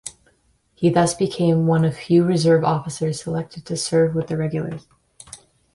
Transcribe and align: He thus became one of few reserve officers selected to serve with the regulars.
He 0.73 0.89
thus 0.89 1.13
became 1.13 1.67
one 1.67 1.85
of 1.85 1.95
few 1.95 2.23
reserve 2.23 2.63
officers 2.63 3.21
selected 3.21 3.67
to 3.67 3.77
serve 3.77 4.15
with 4.15 4.29
the 4.29 4.35
regulars. 4.35 4.87